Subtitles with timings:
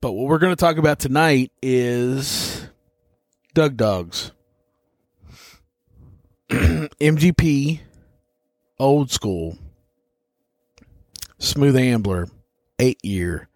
[0.00, 2.68] But what we're going to talk about tonight is
[3.52, 4.30] Doug Dogz.
[6.50, 7.80] MGP,
[8.78, 9.58] old school,
[11.38, 12.28] smooth ambler,
[12.78, 13.48] eight year,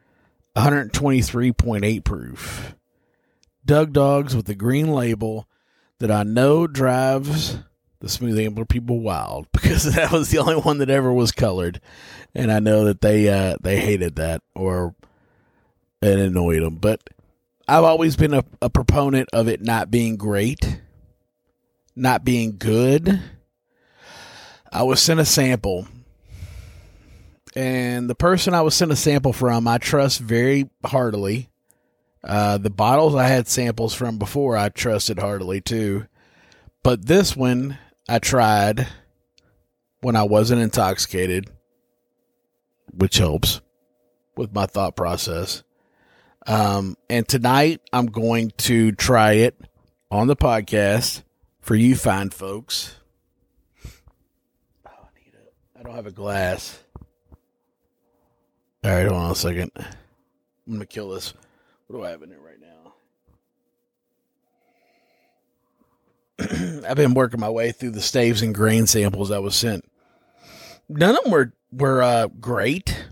[0.56, 2.74] 123.8 proof.
[3.64, 5.48] Doug Dogz with the green label
[6.00, 7.59] that I know drives
[8.00, 11.80] the smooth ambler people wild because that was the only one that ever was colored,
[12.34, 14.97] and I know that they uh, they hated that or
[16.02, 16.77] it annoyed them.
[16.77, 17.09] But
[17.66, 20.80] I've always been a, a proponent of it not being great,
[21.95, 23.20] not being good.
[24.70, 25.86] I was sent a sample,
[27.55, 31.50] and the person I was sent a sample from, I trust very heartily.
[32.25, 36.06] Uh, the bottles I had samples from before, I trusted heartily too.
[36.83, 37.78] But this one
[38.09, 38.89] I tried
[40.00, 41.50] when I wasn't intoxicated,
[42.92, 43.61] which helps
[44.37, 45.62] with my thought process.
[46.46, 49.60] Um, and tonight I'm going to try it
[50.10, 51.22] on the podcast
[51.60, 52.96] for you fine folks.
[53.86, 53.90] Oh,
[54.86, 56.82] I, need a, I don't have a glass.
[58.84, 59.70] All right, hold on a second.
[59.76, 61.34] I'm to kill this.
[61.86, 62.58] What do I have in there right
[66.40, 66.82] now?
[66.88, 69.84] I've been working my way through the staves and grain samples I was sent.
[70.88, 73.06] None of them were were uh, great,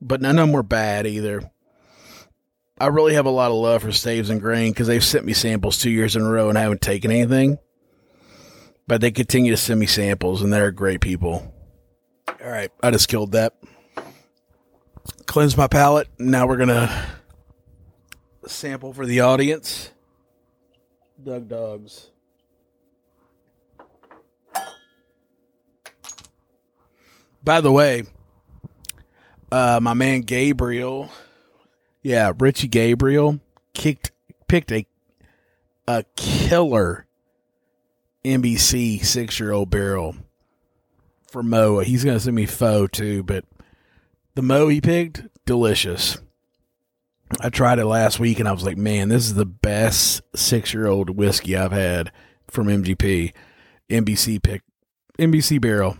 [0.00, 1.50] but none of them were bad either.
[2.80, 5.32] I really have a lot of love for Staves and Grain because they've sent me
[5.32, 7.58] samples two years in a row and I haven't taken anything.
[8.86, 11.52] But they continue to send me samples and they're great people.
[12.28, 13.54] All right, I just killed that.
[15.26, 16.08] Cleanse my palate.
[16.18, 17.06] Now we're going to
[18.46, 19.90] sample for the audience.
[21.22, 22.06] Doug Dogz.
[27.42, 28.04] By the way,
[29.50, 31.10] uh, my man Gabriel
[32.08, 33.38] yeah, Richie Gabriel
[33.74, 34.12] kicked
[34.48, 34.86] picked a
[35.86, 37.06] a killer
[38.24, 40.16] NBC six year old barrel
[41.30, 41.84] for Moa.
[41.84, 43.44] He's gonna send me faux too, but
[44.34, 46.16] the Mo he picked, delicious.
[47.42, 50.72] I tried it last week and I was like, man, this is the best six
[50.72, 52.10] year old whiskey I've had
[52.48, 53.34] from MGP.
[53.90, 54.62] NBC pick
[55.18, 55.98] NBC barrel.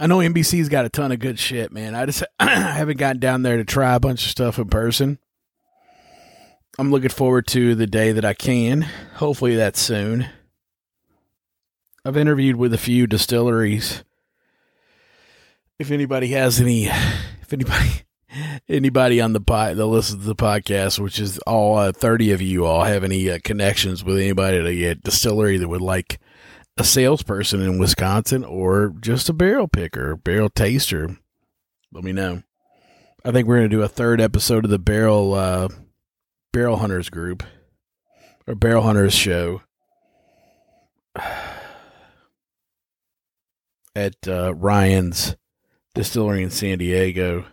[0.00, 1.94] I know NBC's got a ton of good shit, man.
[1.94, 5.18] I just I haven't gotten down there to try a bunch of stuff in person.
[6.78, 8.82] I'm looking forward to the day that I can.
[9.14, 10.26] Hopefully that's soon.
[12.04, 14.02] I've interviewed with a few distilleries.
[15.78, 17.90] If anybody has any, if anybody,
[18.68, 22.42] anybody on the pod that listens to the podcast, which is all uh, 30 of
[22.42, 26.18] you all have any uh, connections with anybody at a distillery that would like
[26.76, 31.16] a salesperson in Wisconsin or just a barrel picker, barrel taster,
[31.92, 32.42] let me know.
[33.24, 35.68] I think we're going to do a third episode of the barrel uh,
[36.52, 37.42] barrel hunters group
[38.46, 39.62] or barrel hunters show
[43.94, 45.36] at uh, Ryan's
[45.94, 47.46] distillery in San Diego.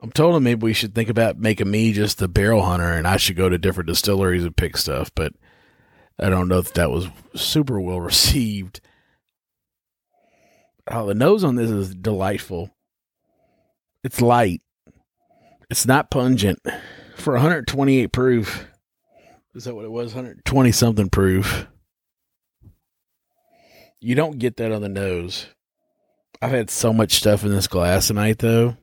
[0.00, 3.06] I'm told him maybe we should think about making me just the barrel hunter and
[3.06, 5.32] I should go to different distilleries and pick stuff, but
[6.18, 8.80] I don't know if that was super well received.
[10.88, 12.70] Oh, the nose on this is delightful.
[14.04, 14.62] It's light.
[15.68, 16.60] It's not pungent.
[17.16, 18.66] For 128 proof.
[19.54, 20.14] Is that what it was?
[20.14, 21.66] 120 something proof.
[24.00, 25.46] You don't get that on the nose.
[26.40, 28.76] I've had so much stuff in this glass tonight, though.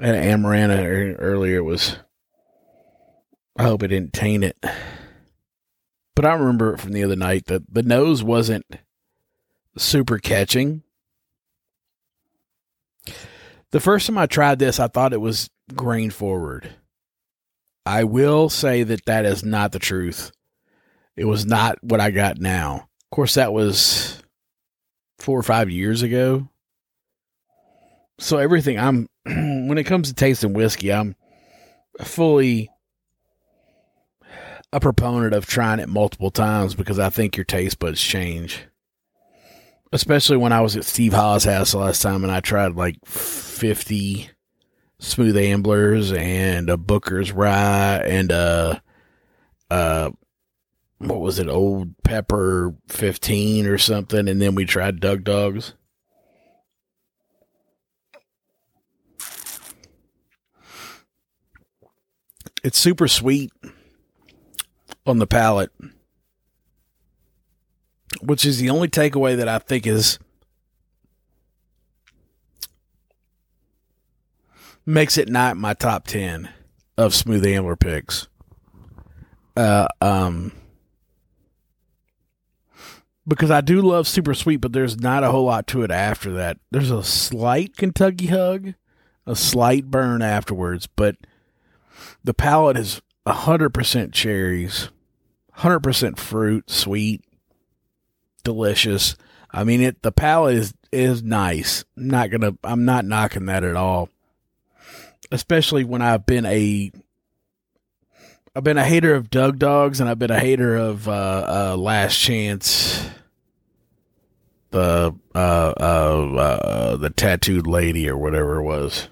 [0.00, 1.56] I had an Amaranta earlier.
[1.56, 1.96] It was.
[3.56, 4.56] I hope it didn't taint it.
[6.14, 8.66] But I remember from the other night that the nose wasn't
[9.76, 10.82] super catching.
[13.70, 16.70] The first time I tried this, I thought it was grain forward.
[17.84, 20.30] I will say that that is not the truth.
[21.16, 22.88] It was not what I got now.
[23.02, 24.22] Of course, that was
[25.18, 26.48] four or five years ago.
[28.18, 31.16] So everything I'm, when it comes to tasting whiskey, I'm
[32.00, 32.70] fully
[34.74, 38.66] a proponent of trying it multiple times because I think your taste buds change.
[39.92, 42.96] Especially when I was at Steve Hawes' house the last time and I tried like
[43.06, 44.30] 50
[44.98, 48.82] smooth amblers and a Booker's rye and a,
[49.70, 50.10] uh,
[50.98, 54.26] what was it, Old Pepper 15 or something.
[54.26, 55.74] And then we tried Doug Dogz.
[62.64, 63.52] It's super sweet
[65.06, 65.70] on the palate,
[68.22, 70.18] which is the only takeaway that I think is
[74.86, 76.48] makes it not my top 10
[76.96, 78.28] of smooth ambler picks.
[79.56, 80.52] Uh, um,
[83.26, 86.32] because I do love super sweet, but there's not a whole lot to it after
[86.34, 86.58] that.
[86.70, 88.74] There's a slight Kentucky hug,
[89.26, 91.16] a slight burn afterwards, but
[92.22, 94.90] the palate is 100% cherries,
[95.58, 97.24] 100% fruit, sweet,
[98.42, 99.16] delicious.
[99.50, 100.02] I mean, it.
[100.02, 101.84] The palate is is nice.
[101.96, 102.56] I'm not gonna.
[102.64, 104.08] I'm not knocking that at all.
[105.30, 106.90] Especially when I've been a.
[108.56, 111.76] I've been a hater of Doug Dogz, and I've been a hater of uh, uh,
[111.76, 113.08] Last Chance.
[114.70, 119.08] The uh, uh, uh, the tattooed lady or whatever it was.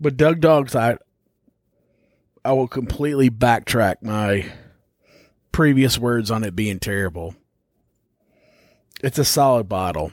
[0.00, 0.96] But Doug Dogz, I
[2.46, 4.46] I will completely backtrack my
[5.50, 7.34] previous words on it being terrible.
[9.02, 10.12] It's a solid bottle.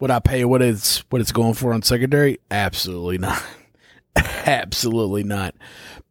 [0.00, 2.38] Would I pay what it's what it's going for on secondary?
[2.50, 3.42] Absolutely not.
[4.16, 5.54] Absolutely not.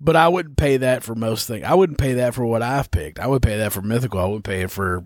[0.02, 1.64] But I wouldn't pay that for most things.
[1.64, 3.20] I wouldn't pay that for what I've picked.
[3.20, 4.20] I would pay that for Mythical.
[4.20, 5.04] I would pay it for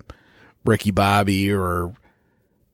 [0.63, 1.95] Ricky Bobby or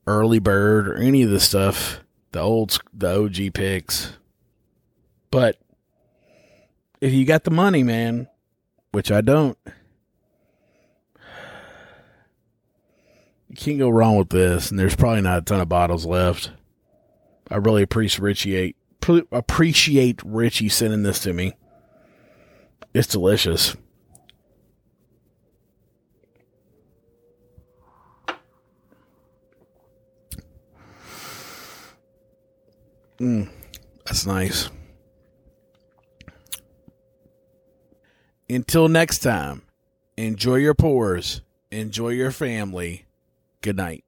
[0.06, 4.14] Early Bird or any of the stuff, the old the OG picks.
[5.32, 5.58] But
[7.02, 8.28] if you got the money, man,
[8.92, 9.58] which I don't,
[13.48, 14.70] you can't go wrong with this.
[14.70, 16.52] And there's probably not a ton of bottles left.
[17.50, 18.76] I really appreciate
[19.32, 21.54] appreciate Richie sending this to me.
[22.94, 23.76] It's delicious.
[33.20, 33.50] Mm,
[34.06, 34.70] that's nice.
[38.50, 39.62] Until next time,
[40.18, 43.06] enjoy your pores, enjoy your family.
[43.62, 44.04] Good night.